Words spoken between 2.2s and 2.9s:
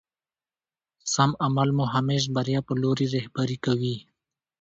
بريا په